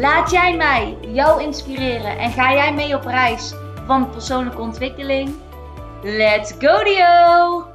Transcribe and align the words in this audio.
Laat 0.00 0.30
jij 0.30 0.56
mij 0.56 0.98
jou 1.00 1.42
inspireren 1.42 2.18
en 2.18 2.30
ga 2.30 2.52
jij 2.52 2.74
mee 2.74 2.96
op 2.96 3.04
reis 3.04 3.54
van 3.86 4.10
persoonlijke 4.10 4.60
ontwikkeling? 4.60 5.34
Let's 6.02 6.52
go 6.58 6.84
Dio! 6.84 7.66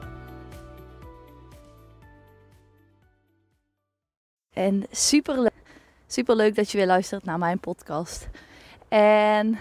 En 4.54 4.86
super, 4.92 5.52
super 6.08 6.36
leuk 6.36 6.56
dat 6.56 6.72
je 6.72 6.78
weer 6.78 6.88
luistert 6.88 7.24
naar 7.24 7.38
mijn 7.38 7.60
podcast. 7.60 8.28
En 8.88 9.60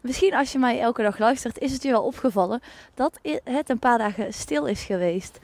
misschien 0.00 0.34
als 0.34 0.52
je 0.52 0.58
mij 0.58 0.80
elke 0.80 1.02
dag 1.02 1.18
luistert, 1.18 1.58
is 1.58 1.72
het 1.72 1.82
je 1.82 1.90
wel 1.90 2.04
opgevallen 2.04 2.62
dat 2.94 3.18
het 3.44 3.68
een 3.68 3.78
paar 3.78 3.98
dagen 3.98 4.34
stil 4.34 4.66
is 4.66 4.84
geweest. 4.84 5.38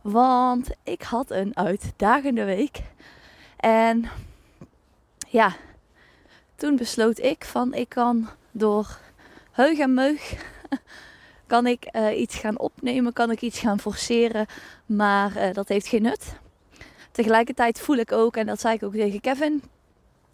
Want 0.00 0.70
ik 0.82 1.02
had 1.02 1.30
een 1.30 1.56
uitdagende 1.56 2.44
week. 2.44 2.82
En 3.56 4.08
ja, 5.28 5.56
toen 6.56 6.76
besloot 6.76 7.18
ik 7.18 7.44
van 7.44 7.74
ik 7.74 7.88
kan 7.88 8.28
door 8.50 8.98
heug 9.50 9.78
en 9.78 9.94
meug 9.94 10.34
kan 11.46 11.66
ik 11.66 11.84
eh, 11.84 12.20
iets 12.20 12.36
gaan 12.36 12.58
opnemen, 12.58 13.12
kan 13.12 13.30
ik 13.30 13.40
iets 13.40 13.58
gaan 13.58 13.80
forceren, 13.80 14.46
maar 14.86 15.36
eh, 15.36 15.54
dat 15.54 15.68
heeft 15.68 15.86
geen 15.86 16.02
nut. 16.02 16.34
Tegelijkertijd 17.12 17.80
voel 17.80 17.96
ik 17.96 18.12
ook, 18.12 18.36
en 18.36 18.46
dat 18.46 18.60
zei 18.60 18.74
ik 18.74 18.82
ook 18.82 18.92
tegen 18.92 19.20
Kevin, 19.20 19.62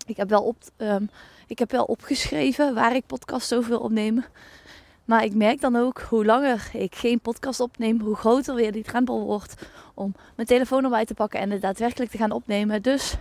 ik 0.07 0.17
heb 0.17 0.29
wel, 0.29 0.43
op, 0.43 0.57
ehm, 0.77 1.05
ik 1.47 1.59
heb 1.59 1.71
wel 1.71 1.85
opgeschreven 1.85 2.75
waar 2.75 2.95
ik 2.95 3.07
podcast 3.07 3.55
over 3.55 3.71
wil 3.71 3.81
opnemen. 3.81 4.25
Maar 5.05 5.25
ik 5.25 5.35
merk 5.35 5.61
dan 5.61 5.77
ook 5.77 6.01
hoe 6.01 6.25
langer 6.25 6.71
ik 6.73 6.95
geen 6.95 7.21
podcast 7.21 7.61
opneem, 7.61 8.01
hoe 8.01 8.17
groter 8.17 8.55
weer 8.55 8.73
die 8.73 8.83
drempel 8.83 9.21
wordt 9.25 9.55
om 9.95 10.15
mijn 10.37 10.49
telefoon 10.49 10.85
erbij 10.85 11.05
te 11.05 11.15
pakken 11.15 11.41
en 11.41 11.51
het 11.51 11.63
daadwerkelijk 11.63 12.11
te 12.11 12.19
gaan 12.19 12.31
opnemen. 12.31 12.83
Dus 12.83 13.15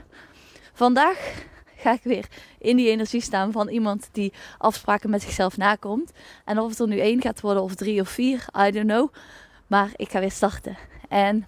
vandaag 0.74 1.46
ga 1.84 1.94
ik 1.94 2.04
weer 2.04 2.28
in 2.58 2.76
die 2.76 2.90
energie 2.90 3.22
staan 3.22 3.52
van 3.52 3.70
iemand 3.70 4.10
die 4.12 4.34
afspraken 4.58 5.10
met 5.10 5.22
zichzelf 5.22 5.58
nakomt. 5.58 6.12
En 6.46 6.60
of 6.60 6.70
het 6.70 6.80
er 6.80 6.88
nu 6.88 7.00
één 7.00 7.22
gaat 7.22 7.42
worden 7.42 7.64
of 7.64 7.76
drie 7.76 8.02
of 8.02 8.10
vier, 8.10 8.46
I 8.68 8.72
don't 8.72 8.88
know. 8.88 9.14
Maar 9.68 9.92
ik 9.96 10.10
ga 10.10 10.20
weer 10.20 10.32
starten. 10.32 10.78
En 11.10 11.48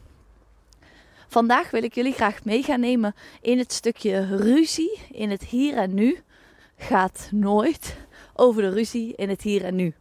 vandaag 1.27 1.71
wil 1.71 1.83
ik 1.83 1.95
jullie 1.95 2.13
graag 2.13 2.43
mee 2.43 2.63
gaan 2.63 2.79
nemen 2.79 3.15
in 3.41 3.57
het 3.57 3.73
stukje 3.73 4.37
ruzie 4.37 4.99
in 5.11 5.29
het 5.29 5.43
hier 5.43 5.77
en 5.77 5.93
nu. 5.93 6.19
Gaat 6.77 7.27
nooit 7.31 7.95
over 8.35 8.61
de 8.61 8.69
ruzie 8.69 9.15
in 9.15 9.29
het 9.29 9.41
hier 9.41 9.63
en 9.63 9.75
nu. 9.75 9.93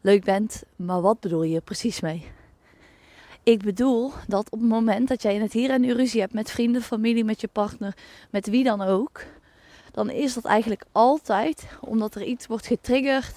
Leuk 0.00 0.24
bent, 0.24 0.62
maar 0.76 1.00
wat 1.00 1.20
bedoel 1.20 1.42
je 1.42 1.60
precies 1.60 2.00
mee? 2.00 2.35
Ik 3.46 3.62
bedoel 3.62 4.12
dat 4.26 4.50
op 4.50 4.58
het 4.60 4.68
moment 4.68 5.08
dat 5.08 5.22
jij 5.22 5.34
in 5.34 5.40
het 5.40 5.52
hier 5.52 5.70
en 5.70 5.80
nu 5.80 5.92
ruzie 5.92 6.20
hebt 6.20 6.32
met 6.32 6.50
vrienden, 6.50 6.82
familie, 6.82 7.24
met 7.24 7.40
je 7.40 7.48
partner, 7.48 7.94
met 8.30 8.46
wie 8.46 8.64
dan 8.64 8.82
ook, 8.82 9.24
dan 9.92 10.10
is 10.10 10.34
dat 10.34 10.44
eigenlijk 10.44 10.84
altijd 10.92 11.66
omdat 11.80 12.14
er 12.14 12.22
iets 12.22 12.46
wordt 12.46 12.66
getriggerd 12.66 13.34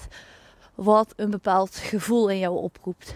wat 0.74 1.12
een 1.16 1.30
bepaald 1.30 1.76
gevoel 1.76 2.28
in 2.28 2.38
jou 2.38 2.56
oproept. 2.56 3.14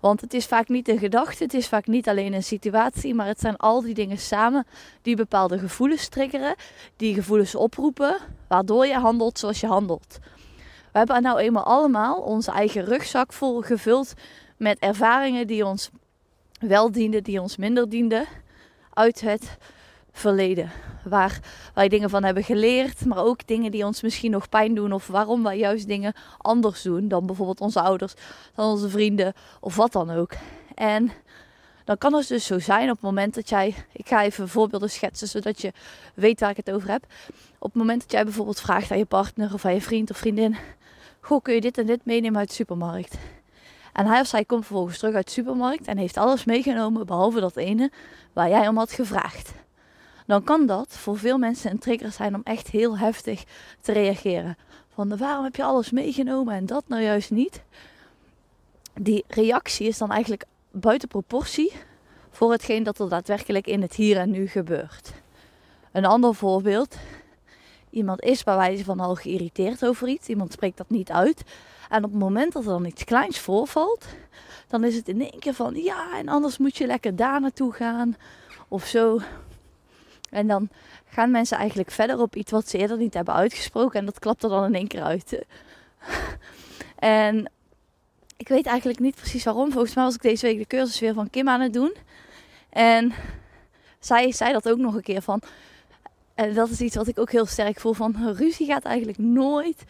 Want 0.00 0.20
het 0.20 0.34
is 0.34 0.46
vaak 0.46 0.68
niet 0.68 0.88
een 0.88 0.98
gedachte, 0.98 1.44
het 1.44 1.54
is 1.54 1.68
vaak 1.68 1.86
niet 1.86 2.08
alleen 2.08 2.32
een 2.32 2.42
situatie, 2.42 3.14
maar 3.14 3.26
het 3.26 3.40
zijn 3.40 3.56
al 3.56 3.82
die 3.82 3.94
dingen 3.94 4.18
samen 4.18 4.66
die 5.02 5.16
bepaalde 5.16 5.58
gevoelens 5.58 6.08
triggeren, 6.08 6.54
die 6.96 7.14
gevoelens 7.14 7.54
oproepen, 7.54 8.16
waardoor 8.46 8.86
je 8.86 8.98
handelt 8.98 9.38
zoals 9.38 9.60
je 9.60 9.66
handelt. 9.66 10.18
We 10.92 10.98
hebben 10.98 11.22
nou 11.22 11.38
eenmaal 11.38 11.64
allemaal 11.64 12.20
onze 12.20 12.50
eigen 12.50 12.84
rugzak 12.84 13.32
vol 13.32 13.60
gevuld 13.60 14.14
met 14.58 14.78
ervaringen 14.78 15.46
die 15.46 15.64
ons 15.64 15.90
wel 16.60 16.92
dienden, 16.92 17.22
die 17.22 17.40
ons 17.40 17.56
minder 17.56 17.88
dienden 17.88 18.26
uit 18.92 19.20
het 19.20 19.56
verleden. 20.12 20.70
Waar 21.04 21.40
wij 21.74 21.88
dingen 21.88 22.10
van 22.10 22.24
hebben 22.24 22.44
geleerd, 22.44 23.04
maar 23.04 23.24
ook 23.24 23.46
dingen 23.46 23.70
die 23.70 23.84
ons 23.84 24.02
misschien 24.02 24.30
nog 24.30 24.48
pijn 24.48 24.74
doen 24.74 24.92
of 24.92 25.06
waarom 25.06 25.42
wij 25.42 25.58
juist 25.58 25.86
dingen 25.86 26.14
anders 26.38 26.82
doen 26.82 27.08
dan 27.08 27.26
bijvoorbeeld 27.26 27.60
onze 27.60 27.80
ouders, 27.80 28.14
dan 28.54 28.70
onze 28.70 28.88
vrienden 28.88 29.32
of 29.60 29.76
wat 29.76 29.92
dan 29.92 30.10
ook. 30.10 30.32
En 30.74 31.10
dan 31.84 31.98
kan 31.98 32.14
het 32.14 32.28
dus 32.28 32.46
zo 32.46 32.58
zijn 32.58 32.90
op 32.90 32.94
het 32.94 33.04
moment 33.04 33.34
dat 33.34 33.48
jij, 33.48 33.74
ik 33.92 34.08
ga 34.08 34.22
even 34.22 34.48
voorbeelden 34.48 34.90
schetsen 34.90 35.28
zodat 35.28 35.60
je 35.60 35.72
weet 36.14 36.40
waar 36.40 36.50
ik 36.50 36.56
het 36.56 36.70
over 36.70 36.90
heb. 36.90 37.04
Op 37.58 37.68
het 37.72 37.74
moment 37.74 38.00
dat 38.00 38.12
jij 38.12 38.24
bijvoorbeeld 38.24 38.60
vraagt 38.60 38.90
aan 38.90 38.98
je 38.98 39.04
partner 39.04 39.54
of 39.54 39.64
aan 39.64 39.74
je 39.74 39.80
vriend 39.80 40.10
of 40.10 40.16
vriendin, 40.16 40.56
goh 41.20 41.42
kun 41.42 41.54
je 41.54 41.60
dit 41.60 41.78
en 41.78 41.86
dit 41.86 42.04
meenemen 42.04 42.38
uit 42.38 42.48
de 42.48 42.54
supermarkt? 42.54 43.18
En 43.98 44.06
hij 44.06 44.20
of 44.20 44.26
zij 44.26 44.44
komt 44.44 44.66
vervolgens 44.66 44.98
terug 44.98 45.14
uit 45.14 45.26
de 45.26 45.32
supermarkt 45.32 45.86
en 45.86 45.96
heeft 45.96 46.16
alles 46.16 46.44
meegenomen 46.44 47.06
behalve 47.06 47.40
dat 47.40 47.56
ene 47.56 47.90
waar 48.32 48.48
jij 48.48 48.68
om 48.68 48.76
had 48.76 48.92
gevraagd. 48.92 49.52
Dan 50.26 50.44
kan 50.44 50.66
dat 50.66 50.88
voor 50.88 51.18
veel 51.18 51.38
mensen 51.38 51.70
een 51.70 51.78
trigger 51.78 52.12
zijn 52.12 52.34
om 52.34 52.40
echt 52.44 52.68
heel 52.68 52.98
heftig 52.98 53.44
te 53.80 53.92
reageren. 53.92 54.56
Van 54.94 55.16
waarom 55.16 55.44
heb 55.44 55.56
je 55.56 55.64
alles 55.64 55.90
meegenomen 55.90 56.54
en 56.54 56.66
dat 56.66 56.84
nou 56.86 57.02
juist 57.02 57.30
niet? 57.30 57.62
Die 58.94 59.24
reactie 59.28 59.88
is 59.88 59.98
dan 59.98 60.10
eigenlijk 60.10 60.44
buiten 60.70 61.08
proportie 61.08 61.72
voor 62.30 62.52
hetgeen 62.52 62.82
dat 62.82 62.98
er 62.98 63.08
daadwerkelijk 63.08 63.66
in 63.66 63.82
het 63.82 63.94
hier 63.94 64.16
en 64.16 64.30
nu 64.30 64.46
gebeurt. 64.46 65.12
Een 65.92 66.04
ander 66.04 66.34
voorbeeld. 66.34 66.96
Iemand 67.90 68.22
is 68.22 68.44
bij 68.44 68.56
wijze 68.56 68.84
van 68.84 69.00
al 69.00 69.14
geïrriteerd 69.14 69.86
over 69.86 70.08
iets. 70.08 70.28
Iemand 70.28 70.52
spreekt 70.52 70.76
dat 70.76 70.90
niet 70.90 71.10
uit. 71.10 71.42
En 71.88 72.04
op 72.04 72.10
het 72.10 72.20
moment 72.20 72.52
dat 72.52 72.62
er 72.62 72.68
dan 72.68 72.84
iets 72.84 73.04
kleins 73.04 73.38
voorvalt, 73.38 74.06
dan 74.68 74.84
is 74.84 74.94
het 74.94 75.08
in 75.08 75.20
één 75.20 75.38
keer 75.38 75.54
van 75.54 75.74
ja, 75.74 76.18
en 76.18 76.28
anders 76.28 76.58
moet 76.58 76.76
je 76.76 76.86
lekker 76.86 77.16
daar 77.16 77.40
naartoe 77.40 77.72
gaan 77.72 78.16
of 78.68 78.86
zo. 78.86 79.20
En 80.30 80.46
dan 80.46 80.68
gaan 81.08 81.30
mensen 81.30 81.58
eigenlijk 81.58 81.90
verder 81.90 82.20
op 82.20 82.36
iets 82.36 82.50
wat 82.50 82.68
ze 82.68 82.78
eerder 82.78 82.98
niet 82.98 83.14
hebben 83.14 83.34
uitgesproken 83.34 83.98
en 83.98 84.04
dat 84.04 84.18
klapt 84.18 84.42
er 84.42 84.48
dan 84.48 84.64
in 84.64 84.74
één 84.74 84.88
keer 84.88 85.02
uit. 85.02 85.44
en 86.98 87.50
ik 88.36 88.48
weet 88.48 88.66
eigenlijk 88.66 88.98
niet 88.98 89.14
precies 89.14 89.44
waarom. 89.44 89.72
Volgens 89.72 89.94
mij 89.94 90.04
was 90.04 90.14
ik 90.14 90.22
deze 90.22 90.46
week 90.46 90.58
de 90.58 90.66
cursus 90.66 91.00
weer 91.00 91.14
van 91.14 91.30
Kim 91.30 91.48
aan 91.48 91.60
het 91.60 91.72
doen. 91.72 91.94
En 92.68 93.12
zij 93.98 94.32
zei 94.32 94.52
dat 94.52 94.68
ook 94.68 94.78
nog 94.78 94.94
een 94.94 95.02
keer 95.02 95.22
van. 95.22 95.42
En 96.38 96.54
dat 96.54 96.68
is 96.68 96.80
iets 96.80 96.96
wat 96.96 97.06
ik 97.06 97.18
ook 97.18 97.30
heel 97.32 97.46
sterk 97.46 97.80
voel 97.80 97.92
van 97.92 98.34
ruzie 98.36 98.66
gaat 98.66 98.84
eigenlijk 98.84 99.18
nooit 99.18 99.84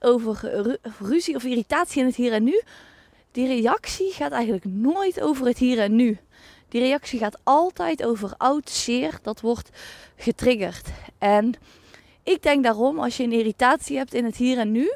over 0.00 0.38
ru- 0.62 0.76
ruzie 0.98 1.34
of 1.34 1.44
irritatie 1.44 2.00
in 2.00 2.06
het 2.06 2.16
hier 2.16 2.32
en 2.32 2.44
nu. 2.44 2.62
Die 3.32 3.46
reactie 3.46 4.12
gaat 4.12 4.32
eigenlijk 4.32 4.64
nooit 4.64 5.20
over 5.20 5.46
het 5.46 5.58
hier 5.58 5.78
en 5.78 5.96
nu. 5.96 6.18
Die 6.68 6.80
reactie 6.80 7.18
gaat 7.18 7.38
altijd 7.42 8.04
over 8.04 8.34
oud 8.36 8.70
zeer 8.70 9.18
dat 9.22 9.40
wordt 9.40 9.70
getriggerd. 10.16 10.88
En 11.18 11.54
ik 12.22 12.42
denk 12.42 12.64
daarom 12.64 12.98
als 12.98 13.16
je 13.16 13.22
een 13.22 13.32
irritatie 13.32 13.96
hebt 13.96 14.14
in 14.14 14.24
het 14.24 14.36
hier 14.36 14.58
en 14.58 14.72
nu, 14.72 14.94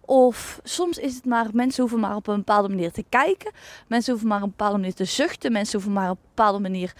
of 0.00 0.60
soms 0.62 0.98
is 0.98 1.14
het 1.14 1.24
maar, 1.24 1.46
mensen 1.52 1.80
hoeven 1.80 2.00
maar 2.00 2.16
op 2.16 2.26
een 2.26 2.36
bepaalde 2.36 2.68
manier 2.68 2.92
te 2.92 3.04
kijken, 3.08 3.52
mensen 3.86 4.12
hoeven 4.12 4.28
maar 4.28 4.42
op 4.42 4.44
een 4.44 4.54
bepaalde 4.56 4.78
manier 4.78 4.94
te 4.94 5.04
zuchten, 5.04 5.52
mensen 5.52 5.74
hoeven 5.74 5.92
maar 5.92 6.10
op 6.10 6.16
een 6.16 6.28
bepaalde 6.34 6.60
manier 6.60 6.92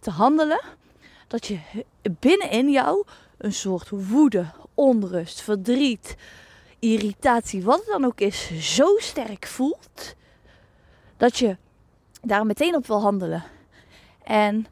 te 0.00 0.10
handelen, 0.10 0.60
dat 1.34 1.46
je 1.46 1.84
binnenin 2.20 2.70
jou 2.70 3.04
een 3.38 3.52
soort 3.52 3.88
woede, 3.90 4.46
onrust, 4.74 5.40
verdriet, 5.40 6.16
irritatie, 6.78 7.64
wat 7.64 7.78
het 7.78 7.86
dan 7.86 8.04
ook 8.04 8.20
is, 8.20 8.50
zo 8.76 8.96
sterk 8.96 9.46
voelt 9.46 10.14
dat 11.16 11.38
je 11.38 11.56
daar 12.22 12.46
meteen 12.46 12.74
op 12.74 12.86
wil 12.86 13.00
handelen. 13.00 13.44
En 14.22 14.66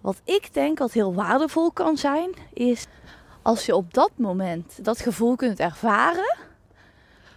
wat 0.00 0.20
ik 0.24 0.54
denk 0.54 0.78
wat 0.78 0.92
heel 0.92 1.14
waardevol 1.14 1.70
kan 1.70 1.96
zijn, 1.96 2.34
is 2.52 2.86
als 3.42 3.66
je 3.66 3.76
op 3.76 3.94
dat 3.94 4.10
moment 4.16 4.84
dat 4.84 5.00
gevoel 5.00 5.36
kunt 5.36 5.60
ervaren, 5.60 6.36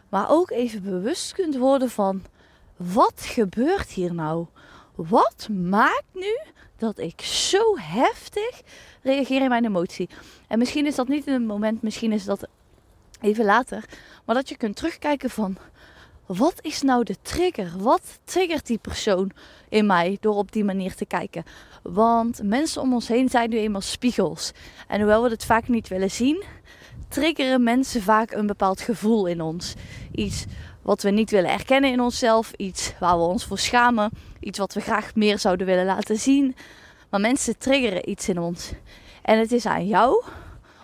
maar 0.09 0.29
ook 0.29 0.49
even 0.49 0.83
bewust 0.83 1.33
kunt 1.33 1.57
worden 1.57 1.89
van 1.89 2.23
wat 2.75 3.21
gebeurt 3.21 3.89
hier 3.89 4.13
nou? 4.13 4.45
Wat 4.95 5.49
maakt 5.49 6.13
nu 6.13 6.39
dat 6.81 6.99
ik 6.99 7.21
zo 7.21 7.77
heftig 7.77 8.61
reageer 9.01 9.41
in 9.41 9.49
mijn 9.49 9.65
emotie? 9.65 10.09
En 10.47 10.59
misschien 10.59 10.85
is 10.85 10.95
dat 10.95 11.07
niet 11.07 11.27
in 11.27 11.33
het 11.33 11.45
moment, 11.45 11.81
misschien 11.81 12.11
is 12.11 12.25
dat 12.25 12.47
even 13.21 13.45
later, 13.45 13.85
maar 14.25 14.35
dat 14.35 14.49
je 14.49 14.57
kunt 14.57 14.75
terugkijken 14.75 15.29
van 15.29 15.57
wat 16.25 16.55
is 16.61 16.81
nou 16.81 17.03
de 17.03 17.15
trigger? 17.21 17.71
Wat 17.77 18.19
triggert 18.23 18.67
die 18.67 18.77
persoon 18.77 19.31
in 19.69 19.85
mij 19.85 20.17
door 20.19 20.35
op 20.35 20.51
die 20.51 20.63
manier 20.63 20.95
te 20.95 21.05
kijken? 21.05 21.43
Want 21.83 22.43
mensen 22.43 22.81
om 22.81 22.93
ons 22.93 23.07
heen 23.07 23.29
zijn 23.29 23.49
nu 23.49 23.57
eenmaal 23.57 23.81
spiegels. 23.81 24.51
En 24.87 24.97
hoewel 24.97 25.23
we 25.23 25.29
het 25.29 25.45
vaak 25.45 25.67
niet 25.67 25.87
willen 25.87 26.11
zien, 26.11 26.43
triggeren 27.07 27.63
mensen 27.63 28.01
vaak 28.01 28.31
een 28.31 28.47
bepaald 28.47 28.81
gevoel 28.81 29.25
in 29.25 29.41
ons. 29.41 29.73
Iets 30.11 30.45
wat 30.81 31.01
we 31.01 31.09
niet 31.09 31.31
willen 31.31 31.51
erkennen 31.51 31.91
in 31.91 32.01
onszelf, 32.01 32.53
iets 32.57 32.93
waar 32.99 33.17
we 33.17 33.23
ons 33.23 33.45
voor 33.45 33.59
schamen, 33.59 34.09
iets 34.39 34.59
wat 34.59 34.73
we 34.73 34.81
graag 34.81 35.15
meer 35.15 35.39
zouden 35.39 35.67
willen 35.67 35.85
laten 35.85 36.17
zien. 36.17 36.55
Maar 37.09 37.19
mensen 37.19 37.57
triggeren 37.57 38.09
iets 38.09 38.29
in 38.29 38.39
ons. 38.39 38.71
En 39.21 39.39
het 39.39 39.51
is 39.51 39.65
aan 39.65 39.87
jou 39.87 40.23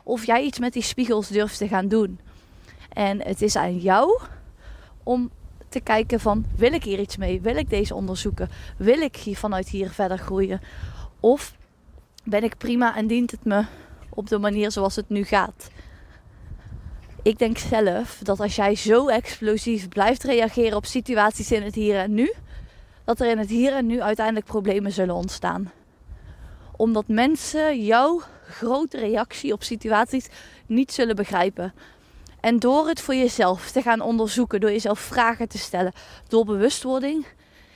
of 0.04 0.26
jij 0.26 0.44
iets 0.44 0.60
met 0.60 0.74
die 0.74 0.84
spiegels 0.84 1.28
durft 1.28 1.58
te 1.58 1.68
gaan 1.68 1.88
doen. 1.88 2.20
En 2.94 3.22
het 3.22 3.42
is 3.42 3.56
aan 3.56 3.78
jou 3.78 4.20
om 5.04 5.30
te 5.70 5.80
kijken 5.80 6.20
van 6.20 6.46
wil 6.56 6.74
ik 6.74 6.84
hier 6.84 7.00
iets 7.00 7.18
mee? 7.18 7.42
Wil 7.42 7.56
ik 7.56 7.70
deze 7.70 7.96
onderzoeken? 7.96 8.50
Wil 8.78 9.02
ik 9.02 9.16
hier 9.16 9.38
vanuit 9.38 9.70
hier 9.70 9.90
verder 9.90 10.18
groeien? 10.18 10.62
Of 11.20 11.56
ben 12.24 12.44
ik 12.44 12.58
prima 12.58 12.96
en 12.96 13.08
dient 13.08 13.32
het 13.32 13.46
me 13.46 13.66
op 14.10 14.30
de 14.30 14.38
manier 14.38 14.72
zoals 14.72 14.96
het 14.96 15.10
nu 15.10 15.24
gaat? 15.24 15.70
Ik 17.28 17.40
denk 17.40 17.58
zelf 17.58 18.20
dat 18.24 18.40
als 18.40 18.56
jij 18.56 18.76
zo 18.76 19.08
explosief 19.08 19.88
blijft 19.88 20.24
reageren 20.24 20.78
op 20.78 20.86
situaties 20.86 21.52
in 21.52 21.64
het 21.64 21.76
hier 21.76 21.96
en 21.96 22.14
nu, 22.14 22.34
dat 23.04 23.20
er 23.20 23.30
in 23.30 23.38
het 23.38 23.50
hier 23.50 23.74
en 23.74 23.86
nu 23.86 24.02
uiteindelijk 24.02 24.46
problemen 24.46 24.92
zullen 24.92 25.16
ontstaan. 25.16 25.72
Omdat 26.76 27.08
mensen 27.08 27.84
jouw 27.84 28.22
grote 28.50 28.98
reactie 28.98 29.54
op 29.54 29.64
situaties 29.64 30.28
niet 30.66 30.92
zullen 30.92 31.16
begrijpen. 31.16 31.74
En 32.40 32.60
door 32.60 32.88
het 32.88 33.02
voor 33.02 33.16
jezelf 33.16 33.72
te 33.72 33.82
gaan 33.82 34.02
onderzoeken, 34.02 34.60
door 34.60 34.72
jezelf 34.72 35.00
vragen 35.00 35.48
te 35.48 35.58
stellen, 35.58 35.94
door 36.28 36.46
bewustwording, 36.46 37.26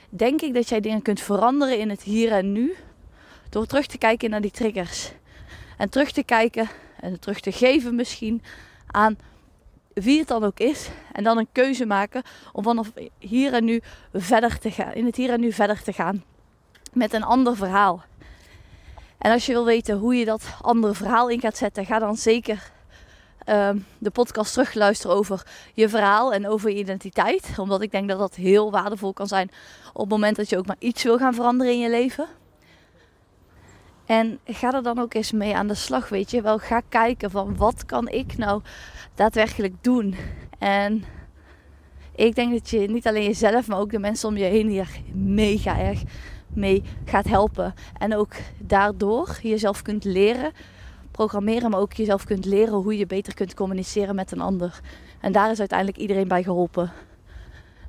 denk 0.08 0.40
ik 0.40 0.54
dat 0.54 0.68
jij 0.68 0.80
dingen 0.80 1.02
kunt 1.02 1.20
veranderen 1.20 1.78
in 1.78 1.90
het 1.90 2.02
hier 2.02 2.32
en 2.32 2.52
nu. 2.52 2.74
Door 3.48 3.66
terug 3.66 3.86
te 3.86 3.98
kijken 3.98 4.30
naar 4.30 4.40
die 4.40 4.50
triggers. 4.50 5.10
En 5.78 5.88
terug 5.88 6.12
te 6.12 6.22
kijken 6.22 6.68
en 7.00 7.20
terug 7.20 7.40
te 7.40 7.52
geven 7.52 7.94
misschien 7.94 8.42
aan 8.86 9.16
wie 9.94 10.18
het 10.18 10.28
dan 10.28 10.44
ook 10.44 10.58
is. 10.58 10.88
En 11.12 11.24
dan 11.24 11.38
een 11.38 11.48
keuze 11.52 11.86
maken 11.86 12.22
om 12.52 12.62
vanaf 12.62 12.92
hier 13.18 13.54
en 13.54 13.64
nu 13.64 13.80
verder 14.12 14.58
te 14.58 14.70
gaan. 14.70 14.92
In 14.92 15.06
het 15.06 15.16
hier 15.16 15.30
en 15.30 15.40
nu 15.40 15.52
verder 15.52 15.82
te 15.82 15.92
gaan. 15.92 16.24
Met 16.92 17.12
een 17.12 17.24
ander 17.24 17.56
verhaal. 17.56 18.02
En 19.18 19.32
als 19.32 19.46
je 19.46 19.52
wil 19.52 19.64
weten 19.64 19.98
hoe 19.98 20.14
je 20.14 20.24
dat 20.24 20.44
andere 20.60 20.94
verhaal 20.94 21.28
in 21.28 21.40
gaat 21.40 21.56
zetten, 21.56 21.86
ga 21.86 21.98
dan 21.98 22.16
zeker 22.16 22.72
Ehm, 23.44 23.78
de 23.98 24.10
podcast 24.10 24.52
terugluisteren 24.52 25.16
over 25.16 25.46
je 25.74 25.88
verhaal 25.88 26.32
en 26.32 26.48
over 26.48 26.70
je 26.70 26.76
identiteit. 26.76 27.54
Omdat 27.58 27.82
ik 27.82 27.90
denk 27.90 28.08
dat 28.08 28.18
dat 28.18 28.34
heel 28.34 28.70
waardevol 28.70 29.12
kan 29.12 29.26
zijn 29.26 29.50
op 29.92 30.00
het 30.00 30.08
moment 30.08 30.36
dat 30.36 30.48
je 30.48 30.58
ook 30.58 30.66
maar 30.66 30.76
iets 30.78 31.02
wil 31.02 31.18
gaan 31.18 31.34
veranderen 31.34 31.72
in 31.72 31.78
je 31.78 31.90
leven. 31.90 32.26
En 34.06 34.38
ga 34.44 34.74
er 34.74 34.82
dan 34.82 34.98
ook 34.98 35.14
eens 35.14 35.32
mee 35.32 35.56
aan 35.56 35.66
de 35.66 35.74
slag, 35.74 36.08
weet 36.08 36.30
je. 36.30 36.42
Wel, 36.42 36.58
ga 36.58 36.80
kijken 36.88 37.30
van 37.30 37.56
wat 37.56 37.86
kan 37.86 38.08
ik 38.08 38.36
nou 38.36 38.62
daadwerkelijk 39.14 39.74
doen. 39.80 40.14
En 40.58 41.04
ik 42.14 42.34
denk 42.34 42.52
dat 42.52 42.70
je 42.70 42.78
niet 42.78 43.06
alleen 43.06 43.24
jezelf, 43.24 43.66
maar 43.66 43.78
ook 43.78 43.90
de 43.90 43.98
mensen 43.98 44.28
om 44.28 44.36
je 44.36 44.44
heen 44.44 44.68
hier 44.68 44.88
mega 45.12 45.78
erg 45.78 46.02
mee 46.48 46.82
gaat 47.04 47.28
helpen. 47.28 47.74
En 47.98 48.16
ook 48.16 48.34
daardoor 48.58 49.38
jezelf 49.42 49.82
kunt 49.82 50.04
leren 50.04 50.52
programmeren, 51.10 51.70
maar 51.70 51.80
ook 51.80 51.92
jezelf 51.92 52.24
kunt 52.24 52.44
leren 52.44 52.74
hoe 52.74 52.96
je 52.98 53.06
beter 53.06 53.34
kunt 53.34 53.54
communiceren 53.54 54.14
met 54.14 54.32
een 54.32 54.40
ander. 54.40 54.80
En 55.20 55.32
daar 55.32 55.50
is 55.50 55.58
uiteindelijk 55.58 55.98
iedereen 55.98 56.28
bij 56.28 56.42
geholpen. 56.42 56.92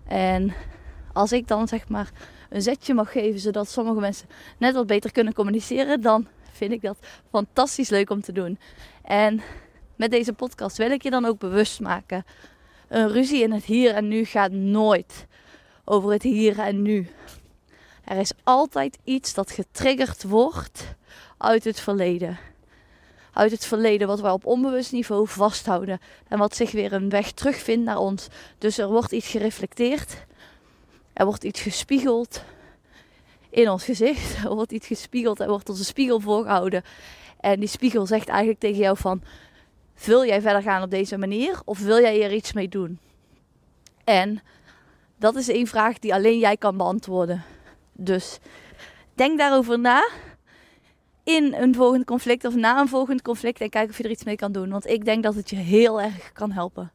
En 0.07 0.54
als 1.13 1.31
ik 1.31 1.48
dan 1.48 1.68
zeg 1.68 1.89
maar 1.89 2.10
een 2.54 2.62
zetje 2.62 2.94
mag 2.94 3.12
geven, 3.12 3.40
zodat 3.40 3.70
sommige 3.70 4.00
mensen 4.00 4.28
net 4.58 4.74
wat 4.74 4.88
beter 4.88 5.12
kunnen 5.12 5.34
communiceren, 5.34 6.02
dan 6.02 6.28
vind 6.52 6.72
ik 6.72 6.82
dat 6.82 6.98
fantastisch 7.30 7.90
leuk 7.90 8.10
om 8.10 8.22
te 8.22 8.32
doen. 8.32 8.60
En 9.04 9.42
met 9.96 10.12
deze 10.12 10.34
podcast 10.34 10.78
wil 10.78 10.92
ik 10.92 11.04
je 11.04 11.10
dan 11.10 11.26
ook 11.26 11.40
bewust 11.40 11.80
maken. 11.80 12.26
Een 12.88 13.12
ruzie 13.12 13.44
in 13.44 13.52
het 13.52 13.64
hier 13.64 13.94
en 13.94 14.08
nu 14.08 14.26
gaat 14.26 14.52
nooit 14.52 15.28
over 15.86 16.12
het 16.12 16.24
hier 16.24 16.60
en 16.60 16.82
nu. 16.82 17.08
Er 18.04 18.18
is 18.18 18.32
altijd 18.44 18.98
iets 19.04 19.34
dat 19.34 19.52
getriggerd 19.52 20.24
wordt 20.24 20.96
uit 21.38 21.64
het 21.64 21.80
verleden 21.80 22.38
uit 23.34 23.52
het 23.52 23.66
verleden 23.66 24.08
wat 24.08 24.22
wij 24.22 24.32
op 24.32 24.46
onbewust 24.46 24.92
niveau 24.92 25.28
vasthouden 25.28 26.00
en 26.28 26.38
wat 26.38 26.56
zich 26.56 26.72
weer 26.72 26.94
een 26.94 27.10
weg 27.10 27.32
terugvindt 27.32 27.86
naar 27.86 27.98
ons. 27.98 28.28
Dus 28.58 28.78
er 28.78 28.88
wordt 28.88 29.12
iets 29.12 29.28
gereflecteerd, 29.28 30.26
er 31.13 31.25
wordt 31.25 31.44
iets 31.44 31.62
gespiegeld 31.62 32.44
in 33.50 33.69
ons 33.69 33.83
gezicht, 33.83 34.36
er 34.45 34.56
wordt 34.56 34.71
iets 34.71 34.88
gespiegeld, 34.88 35.39
er 35.39 35.48
wordt 35.48 35.69
onze 35.69 35.83
spiegel 35.83 36.19
voorgehouden. 36.19 36.83
En 37.39 37.60
die 37.60 37.69
spiegel 37.69 38.06
zegt 38.06 38.27
eigenlijk 38.27 38.60
tegen 38.60 38.77
jou 38.77 38.98
van, 38.98 39.21
wil 40.06 40.25
jij 40.25 40.42
verder 40.42 40.62
gaan 40.62 40.83
op 40.83 40.89
deze 40.89 41.18
manier 41.18 41.62
of 41.65 41.80
wil 41.80 42.00
jij 42.00 42.15
hier 42.15 42.33
iets 42.33 42.54
mee 42.54 42.69
doen? 42.69 43.00
En 44.04 44.42
dat 45.18 45.36
is 45.36 45.50
één 45.50 45.68
vraag 45.68 46.00
die 46.00 46.13
alleen 46.13 46.39
jij 46.39 46.57
kan 46.57 46.77
beantwoorden. 46.77 47.44
Dus 47.92 48.39
denk 49.13 49.38
daarover 49.38 49.80
na 49.80 50.10
in 51.24 51.54
een 51.54 51.75
volgend 51.75 52.06
conflict 52.06 52.45
of 52.45 52.56
na 52.56 52.80
een 52.80 52.88
volgend 52.88 53.21
conflict 53.21 53.62
en 53.62 53.69
kijken 53.69 53.89
of 53.89 53.98
je 53.98 54.04
er 54.04 54.10
iets 54.10 54.24
mee 54.24 54.36
kan 54.36 54.51
doen. 54.51 54.69
Want 54.69 54.88
ik 54.88 55.06
denk 55.06 55.24
dat 55.24 55.36
het 55.36 55.50
je 55.50 55.56
heel 55.56 56.01
erg 56.01 56.31
kan 56.31 56.51
helpen. 56.51 56.92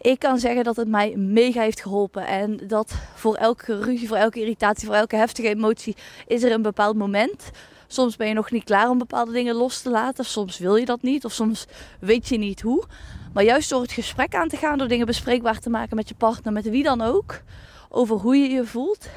Ik 0.00 0.18
kan 0.18 0.38
zeggen 0.38 0.64
dat 0.64 0.76
het 0.76 0.88
mij 0.88 1.16
mega 1.16 1.60
heeft 1.60 1.82
geholpen. 1.82 2.26
En 2.26 2.60
dat 2.66 2.92
voor 3.14 3.34
elke 3.34 3.78
ruzie, 3.80 4.08
voor 4.08 4.16
elke 4.16 4.40
irritatie, 4.40 4.86
voor 4.86 4.96
elke 4.96 5.16
heftige 5.16 5.48
emotie 5.48 5.96
is 6.26 6.42
er 6.42 6.52
een 6.52 6.62
bepaald 6.62 6.96
moment. 6.96 7.50
Soms 7.86 8.16
ben 8.16 8.28
je 8.28 8.34
nog 8.34 8.50
niet 8.50 8.64
klaar 8.64 8.90
om 8.90 8.98
bepaalde 8.98 9.32
dingen 9.32 9.54
los 9.54 9.82
te 9.82 9.90
laten. 9.90 10.24
Soms 10.24 10.58
wil 10.58 10.76
je 10.76 10.84
dat 10.84 11.02
niet. 11.02 11.24
Of 11.24 11.32
soms 11.32 11.66
weet 12.00 12.28
je 12.28 12.38
niet 12.38 12.60
hoe. 12.60 12.84
Maar 13.32 13.44
juist 13.44 13.70
door 13.70 13.82
het 13.82 13.92
gesprek 13.92 14.34
aan 14.34 14.48
te 14.48 14.56
gaan, 14.56 14.78
door 14.78 14.88
dingen 14.88 15.06
bespreekbaar 15.06 15.58
te 15.58 15.70
maken 15.70 15.96
met 15.96 16.08
je 16.08 16.14
partner, 16.14 16.52
met 16.52 16.68
wie 16.70 16.82
dan 16.82 17.00
ook. 17.00 17.40
Over 17.88 18.16
hoe 18.16 18.36
je 18.36 18.48
je 18.48 18.64
voelt 18.64 19.08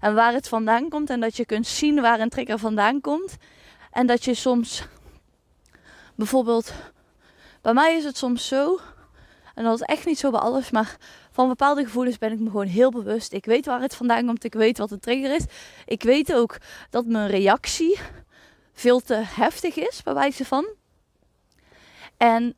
en 0.00 0.14
waar 0.14 0.32
het 0.32 0.48
vandaan 0.48 0.88
komt. 0.88 1.10
En 1.10 1.20
dat 1.20 1.36
je 1.36 1.46
kunt 1.46 1.66
zien 1.66 2.00
waar 2.00 2.20
een 2.20 2.28
trigger 2.28 2.58
vandaan 2.58 3.00
komt. 3.00 3.36
En 3.90 4.06
dat 4.06 4.24
je 4.24 4.34
soms 4.34 4.86
bijvoorbeeld, 6.14 6.72
bij 7.62 7.72
mij 7.72 7.96
is 7.96 8.04
het 8.04 8.16
soms 8.16 8.46
zo, 8.46 8.80
en 9.56 9.64
dat 9.64 9.74
is 9.74 9.86
echt 9.86 10.06
niet 10.06 10.18
zo 10.18 10.30
bij 10.30 10.40
alles, 10.40 10.70
maar 10.70 10.96
van 11.30 11.48
bepaalde 11.48 11.84
gevoelens 11.84 12.18
ben 12.18 12.32
ik 12.32 12.38
me 12.38 12.50
gewoon 12.50 12.66
heel 12.66 12.90
bewust. 12.90 13.32
Ik 13.32 13.44
weet 13.44 13.66
waar 13.66 13.80
het 13.80 13.94
vandaan 13.94 14.26
komt, 14.26 14.44
ik 14.44 14.54
weet 14.54 14.78
wat 14.78 14.88
de 14.88 14.98
trigger 14.98 15.34
is. 15.34 15.44
Ik 15.86 16.02
weet 16.02 16.34
ook 16.34 16.56
dat 16.90 17.06
mijn 17.06 17.28
reactie 17.28 17.98
veel 18.72 19.00
te 19.00 19.14
heftig 19.14 19.76
is, 19.76 20.02
bij 20.02 20.14
wijze 20.14 20.44
van. 20.44 20.66
En, 22.16 22.56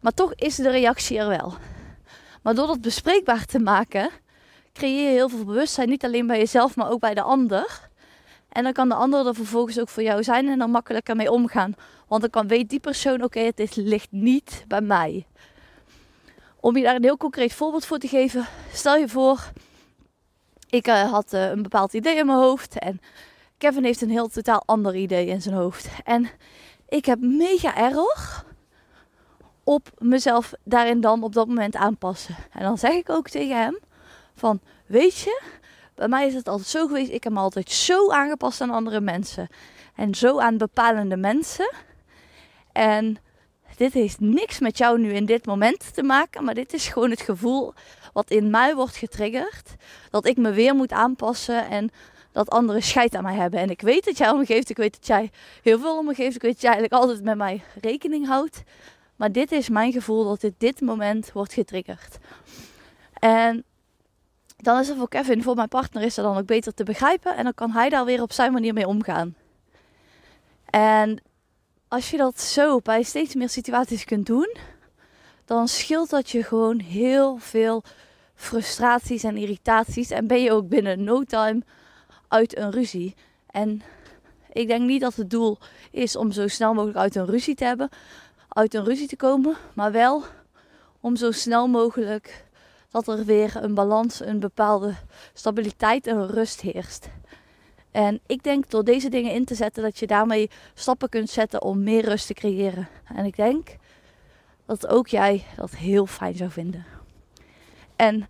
maar 0.00 0.12
toch 0.12 0.34
is 0.34 0.56
de 0.56 0.70
reactie 0.70 1.18
er 1.18 1.28
wel. 1.28 1.54
Maar 2.42 2.54
door 2.54 2.66
dat 2.66 2.80
bespreekbaar 2.80 3.44
te 3.44 3.58
maken, 3.58 4.10
creëer 4.72 5.04
je 5.04 5.10
heel 5.10 5.28
veel 5.28 5.44
bewustzijn. 5.44 5.88
Niet 5.88 6.04
alleen 6.04 6.26
bij 6.26 6.38
jezelf, 6.38 6.76
maar 6.76 6.90
ook 6.90 7.00
bij 7.00 7.14
de 7.14 7.22
ander. 7.22 7.88
En 8.48 8.62
dan 8.62 8.72
kan 8.72 8.88
de 8.88 8.94
ander 8.94 9.26
er 9.26 9.34
vervolgens 9.34 9.80
ook 9.80 9.88
voor 9.88 10.02
jou 10.02 10.22
zijn 10.22 10.48
en 10.48 10.58
dan 10.58 10.70
makkelijker 10.70 11.16
mee 11.16 11.30
omgaan. 11.30 11.74
Want 12.08 12.20
dan 12.20 12.30
kan 12.30 12.48
weet 12.48 12.68
die 12.68 12.80
persoon, 12.80 13.22
oké, 13.22 13.40
het 13.40 13.76
ligt 13.76 14.12
niet 14.12 14.64
bij 14.68 14.80
mij. 14.80 15.26
Om 16.60 16.76
je 16.76 16.82
daar 16.82 16.94
een 16.94 17.02
heel 17.02 17.16
concreet 17.16 17.52
voorbeeld 17.52 17.86
voor 17.86 17.98
te 17.98 18.08
geven. 18.08 18.46
Stel 18.72 18.96
je 18.96 19.08
voor, 19.08 19.50
ik 20.68 20.88
uh, 20.88 21.10
had 21.10 21.32
uh, 21.32 21.50
een 21.50 21.62
bepaald 21.62 21.92
idee 21.92 22.16
in 22.16 22.26
mijn 22.26 22.38
hoofd. 22.38 22.78
En 22.78 23.00
Kevin 23.58 23.84
heeft 23.84 24.00
een 24.00 24.10
heel 24.10 24.28
totaal 24.28 24.62
ander 24.66 24.94
idee 24.94 25.26
in 25.26 25.42
zijn 25.42 25.54
hoofd. 25.54 25.88
En 26.04 26.28
ik 26.88 27.04
heb 27.04 27.20
mega 27.20 27.76
erg 27.76 28.44
op 29.64 29.90
mezelf 29.98 30.52
daarin 30.64 31.00
dan 31.00 31.22
op 31.22 31.32
dat 31.32 31.46
moment 31.46 31.76
aanpassen. 31.76 32.36
En 32.52 32.62
dan 32.62 32.78
zeg 32.78 32.92
ik 32.92 33.10
ook 33.10 33.28
tegen 33.28 33.56
hem 33.56 33.78
van, 34.34 34.60
weet 34.86 35.18
je, 35.18 35.42
bij 35.94 36.08
mij 36.08 36.26
is 36.26 36.34
het 36.34 36.48
altijd 36.48 36.68
zo 36.68 36.86
geweest. 36.86 37.10
Ik 37.10 37.24
heb 37.24 37.32
me 37.32 37.38
altijd 37.38 37.70
zo 37.70 38.10
aangepast 38.10 38.60
aan 38.60 38.70
andere 38.70 39.00
mensen. 39.00 39.48
En 39.94 40.14
zo 40.14 40.40
aan 40.40 40.58
bepalende 40.58 41.16
mensen. 41.16 41.74
En 42.72 43.18
dit 43.76 43.92
heeft 43.92 44.20
niks 44.20 44.58
met 44.58 44.78
jou 44.78 45.00
nu 45.00 45.12
in 45.12 45.26
dit 45.26 45.46
moment 45.46 45.94
te 45.94 46.02
maken. 46.02 46.44
Maar 46.44 46.54
dit 46.54 46.72
is 46.72 46.88
gewoon 46.88 47.10
het 47.10 47.20
gevoel 47.20 47.74
wat 48.12 48.30
in 48.30 48.50
mij 48.50 48.74
wordt 48.74 48.96
getriggerd. 48.96 49.74
Dat 50.10 50.26
ik 50.26 50.36
me 50.36 50.52
weer 50.52 50.74
moet 50.74 50.92
aanpassen 50.92 51.68
en 51.68 51.90
dat 52.32 52.50
anderen 52.50 52.82
scheid 52.82 53.14
aan 53.14 53.22
mij 53.22 53.34
hebben. 53.34 53.60
En 53.60 53.70
ik 53.70 53.80
weet 53.80 54.04
dat 54.04 54.18
jij 54.18 54.30
om 54.30 54.38
me 54.38 54.46
geeft. 54.46 54.70
Ik 54.70 54.76
weet 54.76 54.92
dat 54.92 55.06
jij 55.06 55.30
heel 55.62 55.78
veel 55.78 55.98
om 55.98 56.04
me 56.04 56.14
geeft. 56.14 56.34
Ik 56.36 56.42
weet 56.42 56.52
dat 56.52 56.60
jij 56.60 56.70
eigenlijk 56.70 57.02
altijd 57.02 57.24
met 57.24 57.36
mij 57.36 57.62
rekening 57.80 58.26
houdt. 58.26 58.62
Maar 59.16 59.32
dit 59.32 59.52
is 59.52 59.68
mijn 59.68 59.92
gevoel 59.92 60.24
dat 60.24 60.40
dit 60.40 60.54
dit 60.58 60.80
moment 60.80 61.32
wordt 61.32 61.52
getriggerd. 61.52 62.18
En 63.12 63.64
dan 64.56 64.80
is 64.80 64.88
het 64.88 64.96
voor 64.96 65.08
Kevin, 65.08 65.42
voor 65.42 65.54
mijn 65.54 65.68
partner, 65.68 66.02
is 66.02 66.14
dat 66.14 66.24
dan 66.24 66.36
ook 66.36 66.46
beter 66.46 66.74
te 66.74 66.84
begrijpen. 66.84 67.36
En 67.36 67.44
dan 67.44 67.54
kan 67.54 67.70
hij 67.70 67.88
daar 67.88 68.04
weer 68.04 68.22
op 68.22 68.32
zijn 68.32 68.52
manier 68.52 68.72
mee 68.72 68.86
omgaan. 68.86 69.34
En 70.70 71.22
als 71.88 72.10
je 72.10 72.16
dat 72.16 72.40
zo 72.40 72.78
bij 72.80 73.02
steeds 73.02 73.34
meer 73.34 73.48
situaties 73.48 74.04
kunt 74.04 74.26
doen, 74.26 74.56
dan 75.44 75.68
scheelt 75.68 76.10
dat 76.10 76.30
je 76.30 76.42
gewoon 76.42 76.78
heel 76.78 77.36
veel 77.36 77.82
frustraties 78.34 79.22
en 79.24 79.36
irritaties. 79.36 80.10
En 80.10 80.26
ben 80.26 80.42
je 80.42 80.52
ook 80.52 80.68
binnen 80.68 81.04
no 81.04 81.22
time 81.22 81.62
uit 82.28 82.56
een 82.56 82.70
ruzie. 82.70 83.14
En 83.50 83.82
ik 84.52 84.66
denk 84.66 84.82
niet 84.82 85.00
dat 85.00 85.14
het 85.14 85.30
doel 85.30 85.58
is 85.90 86.16
om 86.16 86.32
zo 86.32 86.48
snel 86.48 86.74
mogelijk 86.74 86.98
uit 86.98 87.14
een 87.14 87.26
ruzie 87.26 87.54
te 87.54 87.64
hebben, 87.64 87.88
uit 88.48 88.74
een 88.74 88.84
ruzie 88.84 89.08
te 89.08 89.16
komen, 89.16 89.56
maar 89.74 89.92
wel 89.92 90.24
om 91.00 91.16
zo 91.16 91.30
snel 91.30 91.68
mogelijk 91.68 92.44
dat 92.90 93.08
er 93.08 93.24
weer 93.24 93.56
een 93.56 93.74
balans, 93.74 94.20
een 94.20 94.40
bepaalde 94.40 94.94
stabiliteit 95.34 96.06
en 96.06 96.26
rust 96.26 96.60
heerst. 96.60 97.08
En 97.96 98.20
ik 98.26 98.42
denk 98.42 98.70
door 98.70 98.84
deze 98.84 99.08
dingen 99.08 99.32
in 99.32 99.44
te 99.44 99.54
zetten 99.54 99.82
dat 99.82 99.98
je 99.98 100.06
daarmee 100.06 100.50
stappen 100.74 101.08
kunt 101.08 101.30
zetten 101.30 101.62
om 101.62 101.82
meer 101.82 102.04
rust 102.04 102.26
te 102.26 102.34
creëren. 102.34 102.88
En 103.14 103.24
ik 103.24 103.36
denk 103.36 103.76
dat 104.66 104.86
ook 104.86 105.08
jij 105.08 105.44
dat 105.56 105.76
heel 105.76 106.06
fijn 106.06 106.34
zou 106.34 106.50
vinden. 106.50 106.84
En 107.96 108.28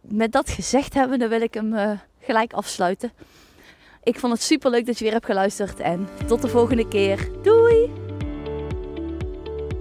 met 0.00 0.32
dat 0.32 0.50
gezegd 0.50 0.94
hebben, 0.94 1.18
dan 1.18 1.28
wil 1.28 1.40
ik 1.40 1.54
hem 1.54 1.72
uh, 1.72 1.90
gelijk 2.20 2.52
afsluiten. 2.52 3.12
Ik 4.02 4.18
vond 4.18 4.32
het 4.32 4.42
super 4.42 4.70
leuk 4.70 4.86
dat 4.86 4.98
je 4.98 5.04
weer 5.04 5.12
hebt 5.12 5.26
geluisterd 5.26 5.80
en 5.80 6.08
tot 6.26 6.42
de 6.42 6.48
volgende 6.48 6.88
keer. 6.88 7.28
Doei! 7.42 7.90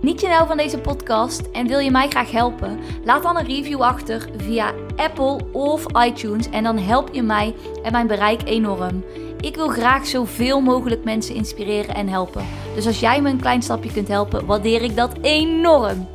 Niet 0.01 0.21
je 0.21 0.27
nou 0.27 0.47
van 0.47 0.57
deze 0.57 0.79
podcast 0.79 1.41
en 1.41 1.67
wil 1.67 1.79
je 1.79 1.91
mij 1.91 2.09
graag 2.09 2.31
helpen? 2.31 2.79
Laat 3.03 3.23
dan 3.23 3.37
een 3.37 3.45
review 3.45 3.81
achter 3.81 4.29
via 4.37 4.73
Apple 5.01 5.39
of 5.51 5.85
iTunes 6.05 6.49
en 6.49 6.63
dan 6.63 6.77
help 6.77 7.09
je 7.13 7.21
mij 7.21 7.55
en 7.83 7.91
mijn 7.91 8.07
bereik 8.07 8.41
enorm. 8.45 9.03
Ik 9.39 9.55
wil 9.55 9.67
graag 9.67 10.05
zoveel 10.05 10.61
mogelijk 10.61 11.03
mensen 11.03 11.35
inspireren 11.35 11.95
en 11.95 12.07
helpen. 12.07 12.45
Dus 12.75 12.87
als 12.87 12.99
jij 12.99 13.21
me 13.21 13.29
een 13.29 13.41
klein 13.41 13.61
stapje 13.61 13.91
kunt 13.91 14.07
helpen, 14.07 14.45
waardeer 14.45 14.81
ik 14.81 14.95
dat 14.95 15.17
enorm. 15.21 16.07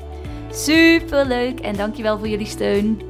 Super 0.50 1.26
leuk 1.26 1.60
en 1.60 1.76
dankjewel 1.76 2.18
voor 2.18 2.28
jullie 2.28 2.46
steun. 2.46 3.00